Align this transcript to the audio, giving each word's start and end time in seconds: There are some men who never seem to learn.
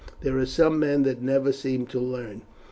There 0.21 0.35
are 0.39 0.47
some 0.47 0.79
men 0.79 1.03
who 1.03 1.13
never 1.19 1.51
seem 1.53 1.85
to 1.85 1.99
learn. 1.99 2.41